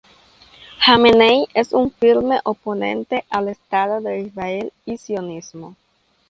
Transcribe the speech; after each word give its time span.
Jameneí 0.79 1.45
es 1.53 1.73
un 1.73 1.91
firme 1.91 2.39
oponente 2.43 3.23
al 3.29 3.49
estado 3.49 4.01
de 4.01 4.21
Israel 4.21 4.73
y 4.83 4.93
el 4.93 4.97
sionismo. 4.97 5.75